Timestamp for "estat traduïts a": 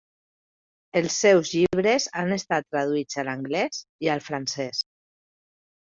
2.39-3.29